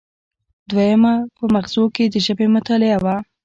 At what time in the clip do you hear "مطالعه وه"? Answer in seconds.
2.55-3.15